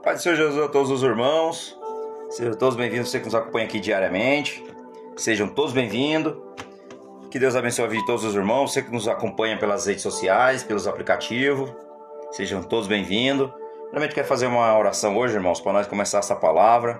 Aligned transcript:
A 0.00 0.02
paz 0.02 0.20
do 0.20 0.22
Senhor 0.22 0.36
Jesus 0.36 0.64
a 0.64 0.66
todos 0.66 0.90
os 0.90 1.02
irmãos. 1.02 1.78
Sejam 2.30 2.54
todos 2.54 2.74
bem-vindos, 2.74 3.10
você 3.10 3.18
que 3.18 3.26
nos 3.26 3.34
acompanha 3.34 3.66
aqui 3.66 3.78
diariamente. 3.78 4.64
Sejam 5.14 5.46
todos 5.46 5.74
bem-vindos. 5.74 6.38
Que 7.30 7.38
Deus 7.38 7.54
abençoe 7.54 7.84
a 7.84 7.88
vida 7.88 8.00
de 8.00 8.06
todos 8.06 8.24
os 8.24 8.34
irmãos, 8.34 8.72
você 8.72 8.82
que 8.82 8.90
nos 8.90 9.06
acompanha 9.06 9.58
pelas 9.58 9.84
redes 9.84 10.02
sociais, 10.02 10.62
pelos 10.62 10.86
aplicativos. 10.86 11.70
Sejam 12.30 12.62
todos 12.62 12.88
bem-vindos. 12.88 13.50
Realmente 13.90 14.14
quero 14.14 14.26
fazer 14.26 14.46
uma 14.46 14.74
oração 14.78 15.18
hoje, 15.18 15.34
irmãos, 15.34 15.60
para 15.60 15.74
nós 15.74 15.86
começar 15.86 16.20
essa 16.20 16.34
palavra, 16.34 16.94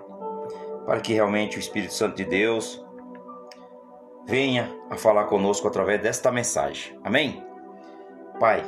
para 0.85 1.01
que 1.01 1.15
realmente 1.15 1.57
o 1.57 1.59
Espírito 1.59 1.95
Santo 1.95 2.17
de 2.17 2.27
Deus 2.27 2.85
venha 4.27 4.71
a 4.91 4.97
falar 4.99 5.25
conosco 5.25 5.67
através 5.67 6.03
desta 6.03 6.31
mensagem. 6.31 7.01
Amém? 7.03 7.43
Pai, 8.39 8.63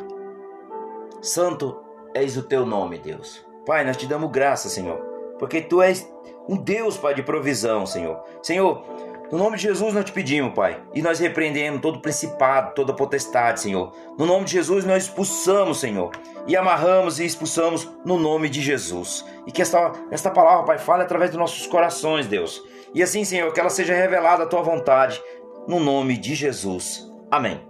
santo 1.21 1.85
és 2.15 2.39
o 2.39 2.43
teu 2.43 2.65
nome, 2.65 2.97
Deus. 2.97 3.52
Pai, 3.65 3.85
nós 3.85 3.97
te 3.97 4.07
damos 4.07 4.31
graça, 4.31 4.69
Senhor, 4.69 4.99
porque 5.39 5.61
tu 5.61 5.81
és 5.81 6.09
um 6.49 6.57
Deus, 6.57 6.97
Pai, 6.97 7.15
de 7.15 7.23
provisão, 7.23 7.87
Senhor. 7.87 8.21
Senhor, 8.43 8.85
no 9.31 9.39
nome 9.39 9.57
de 9.57 9.63
Jesus 9.63 9.95
nós 9.95 10.05
te 10.05 10.13
pedimos, 10.13 10.53
Pai, 10.53 10.83
e 10.93 11.01
nós 11.01 11.19
repreendemos 11.19 11.81
todo 11.81 12.01
principado, 12.01 12.75
toda 12.75 12.93
potestade, 12.93 13.61
Senhor. 13.61 13.93
No 14.19 14.27
nome 14.27 14.45
de 14.45 14.53
Jesus 14.53 14.85
nós 14.85 15.05
expulsamos, 15.05 15.81
Senhor, 15.81 16.11
e 16.47 16.57
amarramos 16.57 17.21
e 17.21 17.25
expulsamos 17.25 17.89
no 18.05 18.19
nome 18.19 18.49
de 18.49 18.61
Jesus. 18.61 19.25
E 19.47 19.53
que 19.53 19.63
esta, 19.63 19.93
esta 20.11 20.31
palavra, 20.31 20.65
Pai, 20.67 20.79
fale 20.79 21.05
através 21.05 21.31
dos 21.31 21.39
nossos 21.39 21.67
corações, 21.67 22.27
Deus. 22.27 22.63
E 22.93 23.03
assim, 23.03 23.25
Senhor, 23.25 23.51
que 23.53 23.61
ela 23.61 23.71
seja 23.71 23.95
revelada 23.95 24.43
a 24.43 24.47
tua 24.47 24.61
vontade, 24.61 25.23
no 25.67 25.79
nome 25.79 26.19
de 26.19 26.35
Jesus. 26.35 27.11
Amém. 27.31 27.61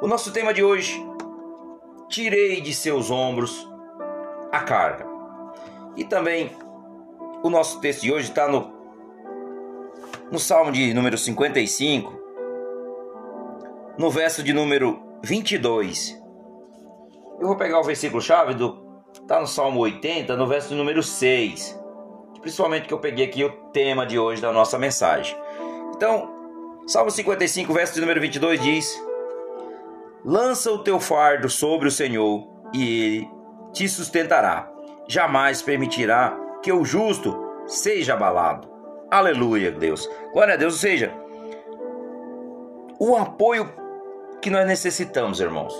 O 0.00 0.08
nosso 0.08 0.32
tema 0.32 0.52
de 0.52 0.64
hoje: 0.64 1.00
tirei 2.08 2.60
de 2.60 2.74
seus 2.74 3.10
ombros 3.10 3.68
a 4.52 4.60
carga. 4.60 5.06
E 5.96 6.04
também 6.04 6.50
o 7.42 7.50
nosso 7.50 7.80
texto 7.80 8.02
de 8.02 8.12
hoje 8.12 8.30
está 8.30 8.48
no, 8.48 8.72
no 10.30 10.38
Salmo 10.38 10.72
de 10.72 10.92
número 10.94 11.16
55, 11.16 12.12
no 13.98 14.10
verso 14.10 14.42
de 14.42 14.52
número 14.52 15.02
22. 15.24 16.20
Eu 17.40 17.46
vou 17.46 17.56
pegar 17.56 17.80
o 17.80 17.84
versículo 17.84 18.20
chave 18.20 18.54
do 18.54 18.86
tá 19.26 19.40
no 19.40 19.46
Salmo 19.46 19.80
80, 19.80 20.36
no 20.36 20.46
verso 20.46 20.74
número 20.74 21.02
6. 21.02 21.78
Principalmente 22.40 22.86
que 22.86 22.94
eu 22.94 22.98
peguei 22.98 23.26
aqui 23.26 23.44
o 23.44 23.50
tema 23.72 24.06
de 24.06 24.18
hoje 24.18 24.40
da 24.40 24.52
nossa 24.52 24.78
mensagem. 24.78 25.36
Então, 25.94 26.30
Salmo 26.86 27.10
55, 27.10 27.72
verso 27.72 27.94
de 27.94 28.00
número 28.00 28.20
22 28.20 28.60
diz: 28.60 29.04
Lança 30.24 30.70
o 30.70 30.78
teu 30.78 31.00
fardo 31.00 31.48
sobre 31.48 31.88
o 31.88 31.90
Senhor 31.90 32.48
e 32.72 32.94
ele 32.94 33.37
te 33.72 33.88
sustentará. 33.88 34.70
Jamais 35.06 35.62
permitirá 35.62 36.38
que 36.62 36.72
o 36.72 36.84
justo 36.84 37.36
seja 37.66 38.14
abalado. 38.14 38.68
Aleluia, 39.10 39.72
Deus. 39.72 40.08
Glória 40.32 40.54
a 40.54 40.56
Deus. 40.56 40.74
Ou 40.74 40.80
seja, 40.80 41.12
o 42.98 43.16
apoio 43.16 43.72
que 44.42 44.50
nós 44.50 44.66
necessitamos, 44.66 45.40
irmãos. 45.40 45.74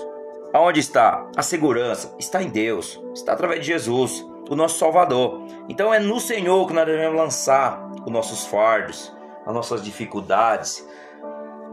Aonde 0.53 0.79
está? 0.79 1.27
A 1.35 1.43
segurança 1.43 2.15
está 2.17 2.41
em 2.41 2.49
Deus, 2.49 2.99
está 3.13 3.33
através 3.33 3.59
de 3.59 3.67
Jesus, 3.67 4.25
o 4.49 4.55
nosso 4.55 4.79
Salvador. 4.79 5.43
Então 5.69 5.93
é 5.93 5.99
no 5.99 6.19
Senhor 6.19 6.65
que 6.65 6.73
nós 6.73 6.85
devemos 6.85 7.15
lançar 7.15 7.87
os 8.03 8.11
nossos 8.11 8.47
fardos, 8.47 9.15
as 9.45 9.53
nossas 9.53 9.83
dificuldades, 9.83 10.85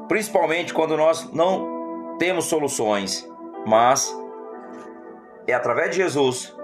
principalmente 0.08 0.74
quando 0.74 0.96
nós 0.96 1.32
não 1.32 2.16
temos 2.18 2.44
soluções, 2.44 3.26
mas 3.66 4.14
é 5.46 5.54
através 5.54 5.90
de 5.90 5.96
Jesus 5.96 6.54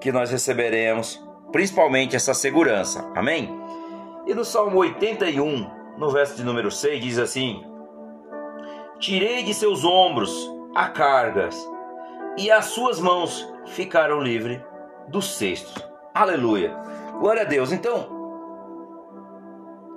que 0.00 0.12
nós 0.12 0.30
receberemos 0.30 1.22
principalmente 1.52 2.16
essa 2.16 2.34
segurança. 2.34 3.10
Amém? 3.14 3.48
E 4.26 4.34
no 4.34 4.44
Salmo 4.44 4.78
81, 4.78 5.70
no 5.96 6.10
verso 6.10 6.36
de 6.36 6.42
número 6.42 6.70
6, 6.70 7.00
diz 7.00 7.18
assim: 7.18 7.64
Tirei 8.98 9.42
de 9.42 9.54
seus 9.54 9.84
ombros 9.84 10.50
a 10.74 10.88
cargas, 10.88 11.56
e 12.36 12.50
as 12.50 12.66
suas 12.66 12.98
mãos 12.98 13.48
ficaram 13.66 14.20
livres 14.20 14.60
dos 15.08 15.36
cestos. 15.36 15.74
Aleluia. 16.12 16.76
Glória 17.20 17.42
a 17.42 17.44
Deus. 17.44 17.70
Então, 17.70 18.08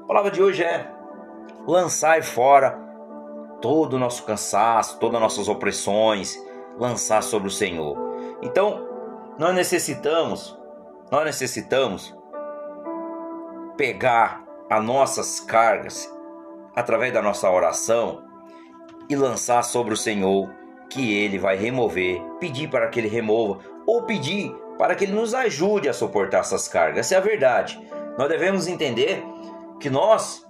a 0.04 0.08
palavra 0.08 0.32
de 0.32 0.42
hoje 0.42 0.64
é 0.64 0.92
lançar 1.68 2.22
fora 2.24 2.78
todo 3.62 3.94
o 3.94 4.00
nosso 4.00 4.24
cansaço, 4.24 5.00
todas 5.00 5.16
as 5.16 5.22
nossas 5.22 5.50
opressões, 5.50 6.38
lançar 6.78 7.24
sobre 7.24 7.48
o 7.48 7.52
Senhor. 7.52 7.98
Então, 8.42 8.88
nós 9.38 9.54
necessitamos, 9.54 10.58
nós 11.12 11.26
necessitamos 11.26 12.16
pegar 13.76 14.46
as 14.70 14.84
nossas 14.84 15.40
cargas 15.40 16.12
através 16.76 17.14
da 17.14 17.22
nossa 17.22 17.50
oração 17.50 18.24
e 19.10 19.16
lançar 19.16 19.64
sobre 19.64 19.94
o 19.94 19.98
Senhor 19.98 20.50
que 20.90 21.14
ele 21.14 21.38
vai 21.38 21.56
remover, 21.56 22.22
pedir 22.40 22.70
para 22.70 22.88
que 22.88 23.00
ele 23.00 23.08
remova 23.08 23.60
ou 23.86 24.04
pedir 24.04 24.54
para 24.78 24.96
que 24.96 25.06
ele 25.06 25.14
nos 25.14 25.34
ajude 25.34 25.90
a 25.90 25.94
suportar 25.94 26.40
essas 26.40 26.68
cargas. 26.68 27.00
Essa 27.00 27.16
é 27.16 27.18
a 27.18 27.22
verdade. 27.22 27.80
Nós 28.18 28.30
devemos 28.30 28.68
entender 28.68 29.24
que 29.80 29.90
nós 29.90 30.46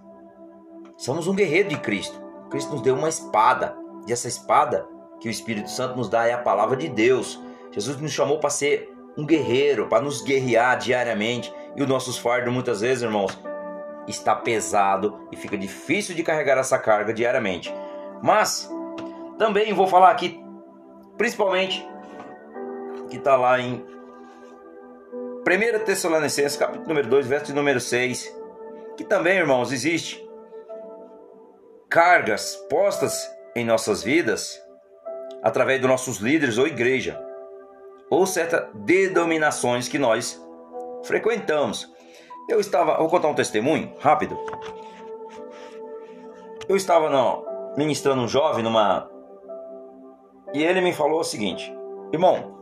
somos 0.98 1.28
um 1.28 1.36
guerreiro 1.36 1.70
de 1.70 1.78
Cristo. 1.78 2.22
Cristo 2.50 2.72
nos 2.72 2.82
deu 2.82 2.96
uma 2.96 3.10
espada, 3.10 3.76
e 4.08 4.14
essa 4.14 4.28
espada 4.28 4.88
que 5.20 5.28
o 5.28 5.32
Espírito 5.32 5.70
Santo 5.70 5.98
nos 5.98 6.10
dá 6.10 6.26
é 6.26 6.34
a 6.34 6.38
palavra 6.38 6.76
de 6.76 6.88
Deus. 6.88 7.42
Jesus 7.72 8.00
nos 8.00 8.12
chamou 8.12 8.40
para 8.40 8.50
ser 8.50 8.92
um 9.18 9.26
guerreiro, 9.26 9.88
para 9.88 10.04
nos 10.04 10.22
guerrear 10.22 10.78
diariamente, 10.78 11.54
e 11.76 11.82
os 11.82 11.88
nossos 11.88 12.18
fardos 12.18 12.54
muitas 12.54 12.82
vezes, 12.82 13.04
irmãos, 13.04 13.38
está 14.08 14.36
pesado 14.36 15.28
e 15.32 15.36
fica 15.36 15.58
difícil 15.58 16.16
de 16.16 16.24
carregar 16.24 16.58
essa 16.58 16.78
carga 16.78 17.14
diariamente. 17.14 17.74
Mas 18.22 18.70
também 19.38 19.74
vou 19.74 19.88
falar 19.88 20.12
aqui, 20.12 20.40
principalmente, 21.18 21.86
que 23.10 23.18
está 23.18 23.36
lá 23.36 23.60
em 23.60 23.86
1 25.48 25.86
Tessalonicenses, 25.86 26.58
capítulo 26.58 26.88
número 26.88 27.08
2, 27.08 27.28
verso 27.28 27.54
número 27.54 27.80
6, 27.80 28.36
que 28.96 29.04
também, 29.04 29.38
irmãos, 29.38 29.72
existe 29.72 30.28
cargas 31.90 32.56
postas 32.70 33.30
em 33.56 33.64
nossas 33.64 34.04
vidas 34.04 34.62
através 35.42 35.80
dos 35.80 35.90
nossos 35.90 36.18
líderes 36.18 36.58
ou 36.58 36.68
igreja, 36.68 37.18
ou 38.10 38.26
certas 38.26 38.70
denominações 38.74 39.88
que 39.88 40.00
nós 40.00 40.42
frequentamos. 41.04 41.92
Eu 42.50 42.60
estava, 42.60 42.98
vou 42.98 43.10
contar 43.10 43.28
um 43.28 43.34
testemunho 43.34 43.94
rápido. 44.00 44.38
Eu 46.68 46.76
estava 46.76 47.10
no, 47.10 47.46
ministrando 47.78 48.22
um 48.22 48.28
jovem 48.28 48.64
numa 48.64 49.10
e 50.54 50.64
ele 50.64 50.82
me 50.82 50.94
falou 50.94 51.20
o 51.20 51.24
seguinte: 51.24 51.74
"Irmão, 52.12 52.58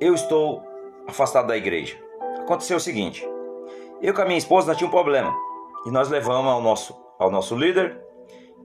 eu 0.00 0.14
estou 0.14 0.62
afastado 1.06 1.48
da 1.48 1.56
igreja. 1.56 1.98
Aconteceu 2.40 2.76
o 2.76 2.80
seguinte: 2.80 3.26
eu 4.00 4.14
com 4.14 4.22
a 4.22 4.24
minha 4.24 4.38
esposa 4.38 4.74
tínhamos 4.74 4.94
um 4.94 5.02
problema 5.02 5.34
e 5.86 5.90
nós 5.90 6.08
levamos 6.08 6.52
ao 6.52 6.60
nosso 6.60 7.08
ao 7.18 7.30
nosso 7.30 7.56
líder 7.56 8.00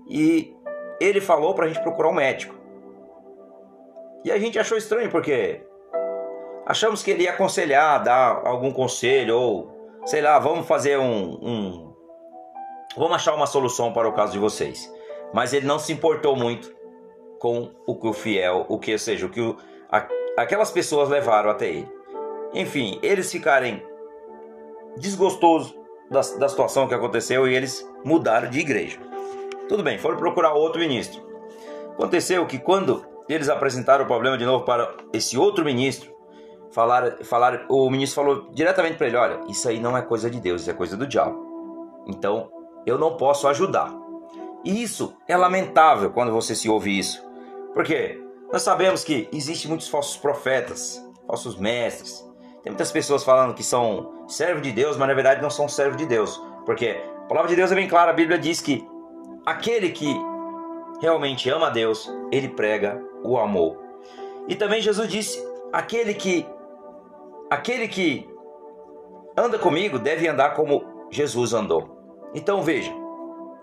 e 0.07 0.55
ele 0.99 1.19
falou 1.19 1.55
para 1.55 1.65
a 1.65 1.67
gente 1.67 1.81
procurar 1.81 2.09
um 2.09 2.13
médico. 2.13 2.55
E 4.23 4.31
a 4.31 4.37
gente 4.37 4.59
achou 4.59 4.77
estranho 4.77 5.09
porque 5.09 5.65
achamos 6.65 7.03
que 7.03 7.11
ele 7.11 7.23
ia 7.23 7.31
aconselhar, 7.31 8.03
dar 8.03 8.41
algum 8.45 8.71
conselho 8.71 9.37
ou 9.37 9.73
sei 10.05 10.21
lá, 10.21 10.37
vamos 10.39 10.67
fazer 10.67 10.97
um, 10.99 11.37
um 11.41 11.93
vamos 12.95 13.15
achar 13.15 13.33
uma 13.33 13.47
solução 13.47 13.93
para 13.93 14.07
o 14.07 14.13
caso 14.13 14.33
de 14.33 14.39
vocês. 14.39 14.91
Mas 15.33 15.53
ele 15.53 15.65
não 15.65 15.79
se 15.79 15.91
importou 15.91 16.35
muito 16.35 16.73
com 17.39 17.71
o 17.87 17.95
que 17.95 18.07
o 18.07 18.13
fiel, 18.13 18.65
o 18.69 18.77
que 18.77 18.97
seja, 18.97 19.25
o 19.25 19.29
que 19.29 19.41
o, 19.41 19.57
a, 19.91 20.07
aquelas 20.37 20.71
pessoas 20.71 21.09
levaram 21.09 21.49
até 21.49 21.69
ele. 21.69 21.89
Enfim, 22.53 22.99
eles 23.01 23.31
ficarem 23.31 23.83
desgostosos 24.97 25.75
da, 26.09 26.21
da 26.37 26.47
situação 26.47 26.87
que 26.87 26.93
aconteceu 26.93 27.47
e 27.47 27.55
eles 27.55 27.87
mudaram 28.05 28.49
de 28.49 28.59
igreja. 28.59 28.99
Tudo 29.67 29.81
bem, 29.81 29.97
foram 29.97 30.17
procurar 30.17 30.53
outro 30.53 30.79
ministro. 30.79 31.21
Aconteceu 31.93 32.45
que 32.45 32.59
quando 32.59 33.05
eles 33.27 33.49
apresentaram 33.49 34.03
o 34.03 34.07
problema 34.07 34.37
de 34.37 34.45
novo 34.45 34.65
para 34.65 34.93
esse 35.11 35.37
outro 35.37 35.65
ministro, 35.65 36.12
falar, 36.73 37.23
falar, 37.23 37.65
o 37.69 37.89
ministro 37.89 38.23
falou 38.23 38.49
diretamente 38.51 38.97
para 38.97 39.07
ele: 39.07 39.17
Olha, 39.17 39.39
isso 39.47 39.67
aí 39.69 39.79
não 39.79 39.97
é 39.97 40.01
coisa 40.01 40.29
de 40.29 40.39
Deus, 40.39 40.61
isso 40.61 40.71
é 40.71 40.73
coisa 40.73 40.97
do 40.97 41.07
diabo. 41.07 42.03
Então 42.07 42.49
eu 42.85 42.97
não 42.97 43.15
posso 43.15 43.47
ajudar. 43.47 43.93
E 44.63 44.81
isso 44.81 45.15
é 45.27 45.35
lamentável 45.35 46.09
quando 46.11 46.31
você 46.31 46.55
se 46.55 46.69
ouve 46.69 46.97
isso, 46.97 47.25
porque 47.73 48.21
nós 48.51 48.61
sabemos 48.61 49.03
que 49.03 49.27
existem 49.31 49.69
muitos 49.69 49.87
falsos 49.87 50.17
profetas, 50.17 51.03
falsos 51.27 51.57
mestres. 51.57 52.25
Tem 52.61 52.71
muitas 52.71 52.91
pessoas 52.91 53.23
falando 53.25 53.53
que 53.53 53.63
são 53.63 54.25
servos 54.27 54.61
de 54.61 54.71
Deus, 54.71 54.95
mas 54.95 55.07
na 55.07 55.13
verdade 55.13 55.41
não 55.41 55.49
são 55.49 55.67
servos 55.67 55.97
de 55.97 56.05
Deus, 56.05 56.41
porque 56.65 56.97
a 57.17 57.27
palavra 57.27 57.49
de 57.49 57.57
Deus 57.57 57.71
é 57.71 57.75
bem 57.75 57.89
clara, 57.89 58.11
a 58.11 58.13
Bíblia 58.13 58.39
diz 58.39 58.61
que 58.61 58.87
aquele 59.45 59.89
que 59.89 60.15
realmente 61.01 61.49
ama 61.49 61.67
a 61.67 61.69
Deus, 61.69 62.09
ele 62.31 62.47
prega 62.47 63.03
o 63.21 63.37
amor. 63.37 63.77
E 64.47 64.55
também 64.55 64.81
Jesus 64.81 65.09
disse: 65.09 65.45
aquele 65.73 66.13
que 66.13 66.45
aquele 67.53 67.87
que 67.87 68.27
anda 69.37 69.59
comigo 69.59 69.99
deve 69.99 70.27
andar 70.27 70.53
como 70.55 70.83
Jesus 71.09 71.53
andou. 71.53 72.29
Então 72.33 72.61
veja, 72.61 72.91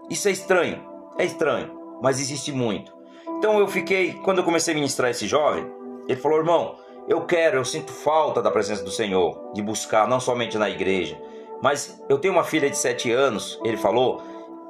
isso 0.08 0.28
é 0.28 0.30
estranho, 0.30 0.84
é 1.18 1.24
estranho, 1.24 1.70
mas 2.00 2.20
existe 2.20 2.52
muito. 2.52 2.92
Então 3.38 3.58
eu 3.58 3.66
fiquei, 3.66 4.14
quando 4.24 4.38
eu 4.38 4.44
comecei 4.44 4.74
a 4.74 4.76
ministrar 4.76 5.10
esse 5.10 5.26
jovem, 5.26 5.66
ele 6.08 6.20
falou: 6.20 6.38
irmão, 6.38 6.76
eu 7.08 7.22
quero, 7.26 7.56
eu 7.56 7.64
sinto 7.64 7.92
falta 7.92 8.40
da 8.40 8.50
presença 8.50 8.84
do 8.84 8.90
Senhor, 8.90 9.50
de 9.52 9.62
buscar 9.62 10.06
não 10.06 10.20
somente 10.20 10.56
na 10.56 10.70
igreja, 10.70 11.20
mas 11.62 12.00
eu 12.08 12.18
tenho 12.18 12.34
uma 12.34 12.44
filha 12.44 12.70
de 12.70 12.76
sete 12.76 13.10
anos, 13.10 13.60
ele 13.64 13.76
falou 13.76 14.22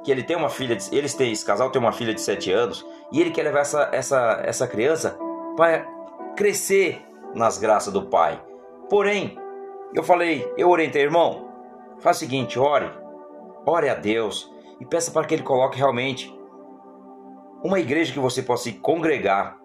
que 0.03 0.11
ele 0.11 0.23
tem 0.23 0.35
uma 0.35 0.49
filha, 0.49 0.75
de, 0.75 0.95
eles 0.95 1.13
têm, 1.13 1.31
esse 1.31 1.45
casal 1.45 1.69
tem 1.69 1.79
uma 1.79 1.91
filha 1.91 2.13
de 2.13 2.21
sete 2.21 2.51
anos, 2.51 2.83
e 3.11 3.21
ele 3.21 3.29
quer 3.29 3.43
levar 3.43 3.59
essa, 3.59 3.89
essa, 3.91 4.41
essa 4.43 4.67
criança 4.67 5.17
para 5.55 5.85
crescer 6.35 7.05
nas 7.35 7.59
graças 7.59 7.93
do 7.93 8.01
Pai. 8.03 8.41
Porém, 8.91 9.37
eu 9.93 10.03
falei, 10.03 10.53
eu 10.57 10.69
orientei, 10.69 11.03
irmão, 11.03 11.47
faz 12.01 12.17
o 12.17 12.19
seguinte, 12.19 12.59
ore, 12.59 12.91
ore 13.65 13.87
a 13.87 13.95
Deus 13.95 14.51
e 14.81 14.85
peça 14.85 15.11
para 15.11 15.25
que 15.25 15.33
Ele 15.33 15.43
coloque 15.43 15.77
realmente 15.77 16.29
uma 17.63 17.79
igreja 17.79 18.11
que 18.11 18.19
você 18.19 18.43
possa 18.43 18.65
se 18.65 18.73
congregar 18.73 19.57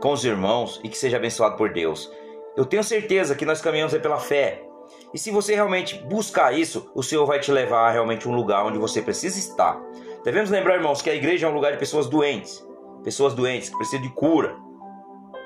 com 0.00 0.10
os 0.10 0.24
irmãos 0.24 0.80
e 0.82 0.88
que 0.88 0.96
seja 0.96 1.18
abençoado 1.18 1.54
por 1.56 1.70
Deus. 1.70 2.10
Eu 2.56 2.64
tenho 2.64 2.82
certeza 2.82 3.34
que 3.34 3.44
nós 3.44 3.60
caminhamos 3.60 3.92
pela 3.98 4.18
fé. 4.18 4.66
E 5.12 5.18
se 5.18 5.30
você 5.30 5.54
realmente 5.54 5.98
buscar 6.06 6.58
isso, 6.58 6.90
o 6.94 7.02
Senhor 7.02 7.26
vai 7.26 7.38
te 7.38 7.52
levar 7.52 7.88
a 7.88 7.90
realmente 7.90 8.26
um 8.26 8.34
lugar 8.34 8.64
onde 8.64 8.78
você 8.78 9.02
precisa 9.02 9.38
estar. 9.38 9.78
Devemos 10.24 10.48
lembrar, 10.48 10.76
irmãos, 10.76 11.02
que 11.02 11.10
a 11.10 11.14
igreja 11.14 11.46
é 11.46 11.50
um 11.50 11.54
lugar 11.54 11.72
de 11.72 11.78
pessoas 11.78 12.06
doentes, 12.06 12.66
pessoas 13.04 13.34
doentes 13.34 13.68
que 13.68 13.76
precisam 13.76 14.00
de 14.00 14.14
cura. 14.14 14.56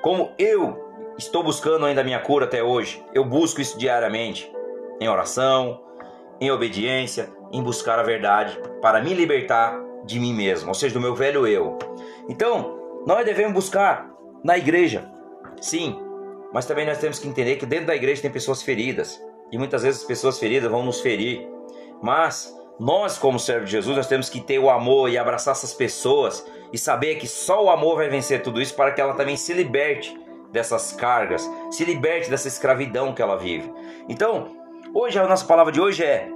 Como 0.01 0.31
eu 0.39 0.90
estou 1.17 1.43
buscando 1.43 1.85
ainda 1.85 2.01
a 2.01 2.03
minha 2.03 2.19
cura 2.19 2.45
até 2.45 2.63
hoje, 2.63 3.03
eu 3.13 3.23
busco 3.23 3.61
isso 3.61 3.77
diariamente, 3.77 4.51
em 4.99 5.07
oração, 5.07 5.81
em 6.39 6.51
obediência, 6.51 7.29
em 7.51 7.61
buscar 7.61 7.99
a 7.99 8.03
verdade 8.03 8.59
para 8.81 9.01
me 9.01 9.13
libertar 9.13 9.79
de 10.05 10.19
mim 10.19 10.33
mesmo, 10.33 10.69
ou 10.69 10.73
seja, 10.73 10.93
do 10.93 11.01
meu 11.01 11.15
velho 11.15 11.45
eu. 11.45 11.77
Então, 12.27 12.79
nós 13.05 13.25
devemos 13.25 13.53
buscar 13.53 14.09
na 14.43 14.57
igreja, 14.57 15.09
sim, 15.59 15.99
mas 16.53 16.65
também 16.65 16.85
nós 16.85 16.97
temos 16.97 17.19
que 17.19 17.27
entender 17.27 17.55
que 17.55 17.65
dentro 17.65 17.87
da 17.87 17.95
igreja 17.95 18.21
tem 18.21 18.31
pessoas 18.31 18.61
feridas. 18.61 19.21
E 19.51 19.57
muitas 19.57 19.83
vezes 19.83 20.01
as 20.01 20.07
pessoas 20.07 20.39
feridas 20.39 20.71
vão 20.71 20.83
nos 20.83 21.01
ferir, 21.01 21.47
mas 22.01 22.55
nós, 22.79 23.17
como 23.17 23.39
servos 23.39 23.69
de 23.69 23.75
Jesus, 23.75 23.95
nós 23.95 24.07
temos 24.07 24.29
que 24.29 24.41
ter 24.41 24.59
o 24.59 24.69
amor 24.69 25.09
e 25.09 25.17
abraçar 25.17 25.51
essas 25.51 25.73
pessoas 25.73 26.45
e 26.73 26.77
saber 26.77 27.15
que 27.15 27.27
só 27.27 27.63
o 27.65 27.69
amor 27.69 27.97
vai 27.97 28.09
vencer 28.09 28.41
tudo 28.41 28.61
isso 28.61 28.73
para 28.75 28.91
que 28.91 29.01
ela 29.01 29.13
também 29.13 29.37
se 29.37 29.53
liberte 29.53 30.17
dessas 30.51 30.91
cargas, 30.93 31.49
se 31.69 31.85
liberte 31.85 32.29
dessa 32.29 32.47
escravidão 32.47 33.13
que 33.13 33.21
ela 33.21 33.37
vive. 33.37 33.71
Então, 34.09 34.49
hoje 34.93 35.17
a 35.17 35.27
nossa 35.27 35.45
palavra 35.45 35.71
de 35.71 35.79
hoje 35.79 36.03
é: 36.03 36.29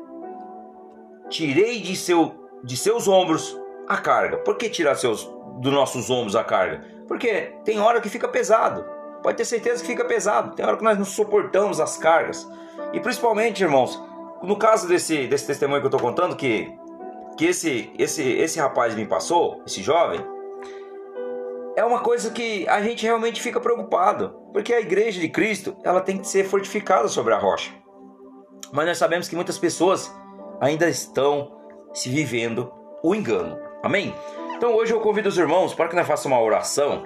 tirei 1.30 1.80
de, 1.82 1.96
seu, 1.96 2.34
de 2.64 2.78
seus 2.78 3.08
ombros 3.08 3.60
a 3.88 3.98
carga. 3.98 4.38
Por 4.38 4.58
que 4.58 4.70
tirar 4.70 4.96
seus, 4.96 5.30
dos 5.58 5.74
nossos 5.74 6.10
ombros 6.10 6.36
a 6.36 6.44
carga? 6.44 6.84
Porque 7.08 7.54
tem 7.64 7.80
hora 7.80 8.02
que 8.02 8.10
fica 8.10 8.28
pesado. 8.28 8.86
Pode 9.22 9.38
ter 9.38 9.46
certeza 9.46 9.82
que 9.82 9.88
fica 9.88 10.06
pesado. 10.06 10.56
Tem 10.56 10.66
hora 10.66 10.78
que 10.78 10.84
nós 10.84 10.98
não 10.98 11.06
suportamos 11.06 11.80
as 11.80 11.98
cargas. 11.98 12.48
E 12.94 13.00
principalmente, 13.00 13.64
irmãos, 13.64 14.02
no 14.42 14.56
caso 14.58 14.88
desse, 14.88 15.28
desse 15.28 15.48
testemunho 15.48 15.82
que 15.82 15.88
eu 15.88 15.90
estou 15.90 16.00
contando, 16.00 16.36
que, 16.36 16.72
que 17.38 17.46
esse, 17.46 17.92
esse, 17.98 18.24
esse 18.24 18.60
rapaz 18.60 18.96
me 18.96 19.06
passou, 19.06 19.62
esse 19.66 19.82
jovem, 19.82 20.26
é 21.75 21.83
uma 21.83 22.00
coisa 22.00 22.31
que 22.31 22.68
a 22.68 22.81
gente 22.81 23.06
realmente 23.06 23.42
fica 23.42 23.60
preocupado, 23.60 24.30
porque 24.54 24.74
a 24.74 24.80
igreja 24.80 25.19
de 25.19 25.27
Cristo 25.27 25.75
ela 25.83 26.00
tem 26.00 26.18
que 26.18 26.27
ser 26.27 26.45
fortificada 26.45 27.07
sobre 27.07 27.33
a 27.33 27.38
rocha. 27.38 27.72
Mas 28.72 28.88
nós 28.88 28.98
sabemos 28.98 29.27
que 29.27 29.36
muitas 29.36 29.57
pessoas 29.57 30.13
ainda 30.62 30.88
estão 30.88 31.51
se 31.94 32.10
vivendo 32.10 32.72
o 33.04 33.13
engano. 33.13 33.60
Amém? 33.83 34.16
Então 34.56 34.74
hoje 34.74 34.94
eu 34.94 35.01
convido 35.01 35.27
os 35.27 35.38
irmãos 35.38 35.74
para 35.74 35.89
que 35.89 35.95
nós 35.95 36.07
façamos 36.07 36.38
uma 36.38 36.44
oração 36.44 37.06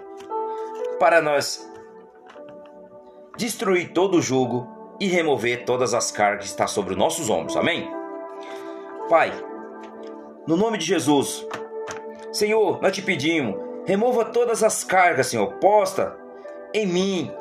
para 0.99 1.21
nós 1.21 1.67
destruir 3.37 3.91
todo 3.91 4.17
o 4.17 4.21
jugo 4.21 4.67
e 4.99 5.07
remover 5.07 5.65
todas 5.65 5.93
as 5.93 6.11
cargas 6.11 6.43
que 6.43 6.49
estão 6.51 6.67
sobre 6.67 6.93
os 6.93 6.99
nossos 6.99 7.29
ombros. 7.29 7.57
Amém? 7.57 7.89
Pai, 9.09 9.31
no 10.45 10.55
nome 10.55 10.77
de 10.77 10.85
Jesus, 10.85 11.47
Senhor, 12.31 12.79
nós 12.81 12.91
te 12.91 13.01
pedimos 13.01 13.68
Remova 13.89 14.23
todas 14.23 14.63
as 14.63 14.83
cargas, 14.83 15.25
Senhor, 15.25 15.53
posta 15.53 16.15
em 16.75 16.85
mim, 16.85 17.31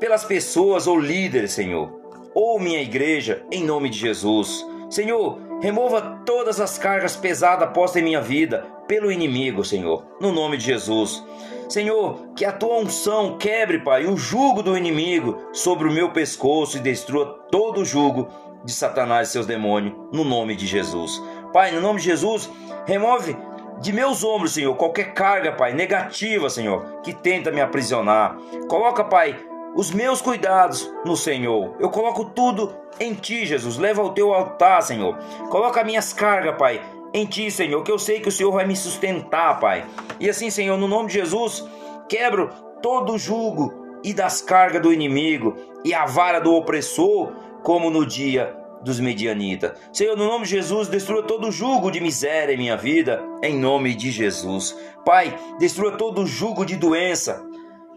pelas 0.00 0.24
pessoas 0.24 0.88
ou 0.88 0.98
líderes, 0.98 1.52
Senhor, 1.52 1.88
ou 2.34 2.58
minha 2.58 2.82
igreja, 2.82 3.44
em 3.48 3.62
nome 3.62 3.88
de 3.88 3.96
Jesus. 3.96 4.66
Senhor, 4.90 5.38
remova 5.62 6.20
todas 6.26 6.60
as 6.60 6.78
cargas 6.78 7.14
pesadas 7.14 7.70
postas 7.72 8.02
em 8.02 8.04
minha 8.06 8.20
vida 8.20 8.66
pelo 8.88 9.12
inimigo, 9.12 9.64
Senhor, 9.64 10.04
no 10.20 10.32
nome 10.32 10.56
de 10.56 10.64
Jesus. 10.64 11.24
Senhor, 11.68 12.32
que 12.34 12.44
a 12.44 12.50
tua 12.50 12.78
unção 12.78 13.38
quebre, 13.38 13.78
Pai, 13.78 14.04
o 14.04 14.16
jugo 14.16 14.64
do 14.64 14.76
inimigo 14.76 15.40
sobre 15.52 15.86
o 15.86 15.92
meu 15.92 16.10
pescoço 16.10 16.76
e 16.76 16.80
destrua 16.80 17.46
todo 17.52 17.82
o 17.82 17.84
jugo 17.84 18.26
de 18.64 18.72
Satanás 18.72 19.28
e 19.28 19.32
seus 19.32 19.46
demônios, 19.46 19.94
no 20.12 20.24
nome 20.24 20.56
de 20.56 20.66
Jesus. 20.66 21.22
Pai, 21.52 21.70
no 21.70 21.80
nome 21.80 22.00
de 22.00 22.06
Jesus, 22.06 22.50
remove 22.84 23.36
de 23.80 23.92
meus 23.92 24.24
ombros, 24.24 24.54
Senhor, 24.54 24.74
qualquer 24.74 25.12
carga, 25.12 25.52
Pai, 25.52 25.72
negativa, 25.72 26.50
Senhor, 26.50 27.00
que 27.02 27.12
tenta 27.12 27.50
me 27.50 27.60
aprisionar. 27.60 28.36
Coloca, 28.68 29.04
Pai, 29.04 29.36
os 29.74 29.90
meus 29.90 30.20
cuidados 30.20 30.92
no 31.04 31.16
Senhor. 31.16 31.76
Eu 31.78 31.90
coloco 31.90 32.24
tudo 32.26 32.74
em 32.98 33.14
Ti, 33.14 33.46
Jesus. 33.46 33.76
Leva 33.78 34.02
ao 34.02 34.12
Teu 34.12 34.32
altar, 34.32 34.82
Senhor. 34.82 35.16
Coloca 35.50 35.84
minhas 35.84 36.12
cargas, 36.12 36.56
Pai, 36.56 36.82
em 37.12 37.24
Ti, 37.24 37.50
Senhor, 37.50 37.82
que 37.82 37.92
eu 37.92 37.98
sei 37.98 38.20
que 38.20 38.28
o 38.28 38.32
Senhor 38.32 38.52
vai 38.52 38.66
me 38.66 38.76
sustentar, 38.76 39.60
Pai. 39.60 39.84
E 40.18 40.28
assim, 40.28 40.50
Senhor, 40.50 40.76
no 40.76 40.88
nome 40.88 41.08
de 41.08 41.14
Jesus, 41.14 41.64
quebro 42.08 42.50
todo 42.82 43.14
o 43.14 43.18
jugo 43.18 44.00
e 44.02 44.12
das 44.12 44.40
cargas 44.40 44.82
do 44.82 44.92
inimigo 44.92 45.56
e 45.84 45.94
a 45.94 46.04
vara 46.06 46.40
do 46.40 46.54
opressor, 46.54 47.32
como 47.62 47.90
no 47.90 48.04
dia 48.04 48.56
dos 48.82 49.00
medianitas. 49.00 49.72
Senhor, 49.92 50.16
no 50.16 50.26
nome 50.26 50.44
de 50.44 50.50
Jesus, 50.50 50.88
destrua 50.88 51.22
todo 51.22 51.50
jugo 51.50 51.90
de 51.90 52.00
miséria 52.00 52.54
em 52.54 52.58
minha 52.58 52.76
vida, 52.76 53.22
em 53.42 53.58
nome 53.58 53.94
de 53.94 54.10
Jesus. 54.10 54.76
Pai, 55.04 55.36
destrua 55.58 55.92
todo 55.92 56.26
jugo 56.26 56.64
de 56.64 56.76
doença. 56.76 57.44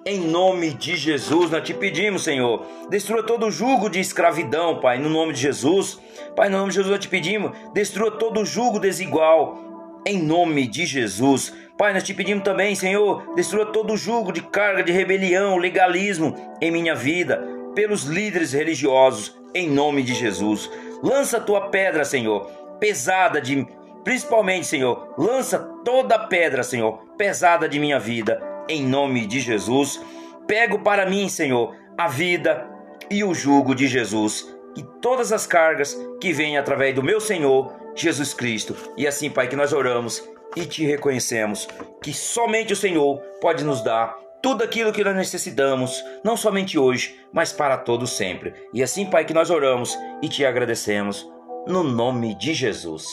Em 0.04 0.20
nome 0.20 0.74
de 0.74 0.96
Jesus, 0.96 1.52
nós 1.52 1.64
te 1.64 1.76
pedimos, 1.76 2.24
Senhor. 2.24 2.66
Destrua 2.90 3.22
todo 3.22 3.52
jugo 3.52 3.88
de 3.88 4.00
escravidão, 4.00 4.80
Pai, 4.80 4.98
no 4.98 5.10
nome 5.10 5.34
de 5.34 5.42
Jesus. 5.42 6.00
Pai, 6.36 6.50
no 6.50 6.58
nome 6.58 6.70
de 6.70 6.76
Jesus, 6.76 6.92
nós 6.92 7.00
te 7.00 7.08
pedimos. 7.08 7.52
Destrua 7.72 8.10
todo 8.10 8.44
jugo 8.44 8.80
desigual, 8.80 10.02
em 10.06 10.22
nome 10.22 10.66
de 10.68 10.88
Jesus. 10.88 11.54
Pai, 11.78 11.94
nós 11.94 12.04
te 12.04 12.14
pedimos 12.14 12.44
também, 12.44 12.76
Senhor, 12.76 13.34
destrua 13.36 13.66
todo 13.66 13.98
jugo 13.98 14.32
de 14.32 14.42
carga 14.42 14.84
de 14.84 14.92
rebelião, 14.92 15.58
legalismo 15.58 16.36
em 16.60 16.72
minha 16.72 16.96
vida, 16.96 17.44
pelos 17.76 18.04
líderes 18.04 18.54
religiosos, 18.54 19.40
em 19.54 19.70
nome 19.70 20.04
de 20.04 20.14
Jesus. 20.14 20.70
Lança 21.04 21.40
tua 21.40 21.70
pedra, 21.70 22.06
Senhor, 22.06 22.46
pesada 22.80 23.42
de 23.42 23.66
principalmente, 24.04 24.66
Senhor, 24.66 25.14
lança 25.18 25.60
toda 25.86 26.28
pedra, 26.28 26.64
Senhor, 26.64 27.00
pesada 27.18 27.70
de 27.70 27.80
minha 27.80 28.00
vida, 28.00 28.42
em 28.68 28.84
nome 28.84 29.26
de 29.26 29.40
Jesus. 29.40 30.02
Pego 30.48 30.80
para 30.80 31.06
mim, 31.06 31.30
Senhor, 31.30 31.76
a 31.98 32.08
vida 32.08 32.68
e 33.10 33.24
o 33.24 33.34
jugo 33.34 33.76
de 33.76 33.88
Jesus 33.88 34.48
e 34.76 34.84
todas 35.02 35.32
as 35.32 35.46
cargas 35.46 35.98
que 36.20 36.32
vêm 36.32 36.58
através 36.58 36.96
do 36.96 37.04
meu 37.04 37.20
Senhor 37.20 37.74
Jesus 37.96 38.34
Cristo. 38.34 38.76
E 38.98 39.06
assim, 39.06 39.30
Pai, 39.30 39.48
que 39.48 39.56
nós 39.56 39.74
oramos 39.74 40.24
e 40.56 40.66
te 40.66 40.86
reconhecemos 40.86 41.68
que 42.02 42.14
somente 42.14 42.74
o 42.74 42.76
Senhor 42.76 43.18
pode 43.40 43.64
nos 43.64 43.84
dar 43.84 44.18
tudo 44.42 44.64
aquilo 44.64 44.92
que 44.92 45.04
nós 45.04 45.16
necessitamos, 45.16 46.04
não 46.24 46.36
somente 46.36 46.78
hoje, 46.78 47.20
mas 47.32 47.54
para 47.54 47.78
todo 47.78 48.08
sempre. 48.08 48.54
E 48.74 48.82
assim, 48.82 49.06
Pai, 49.06 49.24
que 49.24 49.34
nós 49.34 49.50
oramos 49.50 49.98
e 50.22 50.28
te 50.28 50.44
agradecemos 50.46 51.30
no 51.68 51.84
nome 51.84 52.36
de 52.36 52.54
Jesus. 52.54 53.06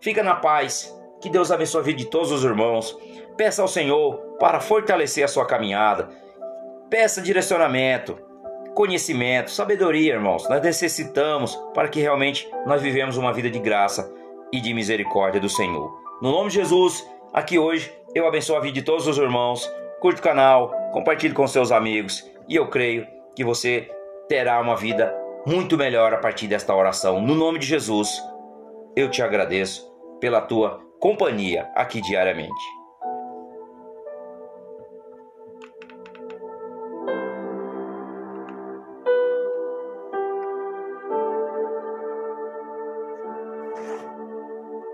Fica 0.00 0.22
na 0.22 0.34
paz, 0.34 0.92
que 1.20 1.30
Deus 1.30 1.50
abençoe 1.50 1.80
a 1.80 1.84
vida 1.84 1.98
de 1.98 2.06
todos 2.06 2.32
os 2.32 2.42
irmãos. 2.42 2.96
Peça 3.36 3.62
ao 3.62 3.68
Senhor 3.68 4.16
para 4.40 4.58
fortalecer 4.58 5.24
a 5.24 5.28
sua 5.28 5.46
caminhada. 5.46 6.08
Peça 6.90 7.22
direcionamento, 7.22 8.18
conhecimento, 8.74 9.50
sabedoria, 9.50 10.14
irmãos. 10.14 10.48
Nós 10.48 10.62
necessitamos 10.62 11.54
para 11.72 11.88
que 11.88 12.00
realmente 12.00 12.50
nós 12.66 12.82
vivemos 12.82 13.16
uma 13.16 13.32
vida 13.32 13.50
de 13.50 13.58
graça 13.60 14.12
e 14.52 14.60
de 14.60 14.74
misericórdia 14.74 15.40
do 15.40 15.48
Senhor. 15.48 15.92
No 16.20 16.32
nome 16.32 16.48
de 16.48 16.56
Jesus, 16.56 17.08
aqui 17.32 17.58
hoje 17.58 17.92
eu 18.12 18.26
abençoo 18.26 18.56
a 18.56 18.60
vida 18.60 18.74
de 18.74 18.82
todos 18.82 19.06
os 19.06 19.18
irmãos 19.18 19.70
curte 20.00 20.20
o 20.20 20.22
canal, 20.24 20.70
compartilhe 20.92 21.34
com 21.34 21.46
seus 21.46 21.72
amigos 21.72 22.28
e 22.48 22.56
eu 22.56 22.68
creio 22.68 23.06
que 23.34 23.44
você 23.44 23.90
terá 24.28 24.60
uma 24.60 24.76
vida 24.76 25.14
muito 25.46 25.76
melhor 25.76 26.12
a 26.12 26.18
partir 26.18 26.46
desta 26.46 26.74
oração. 26.74 27.20
No 27.20 27.34
nome 27.34 27.58
de 27.58 27.66
Jesus, 27.66 28.22
eu 28.96 29.10
te 29.10 29.22
agradeço 29.22 29.88
pela 30.20 30.40
tua 30.40 30.80
companhia 31.00 31.68
aqui 31.74 32.00
diariamente. 32.00 32.77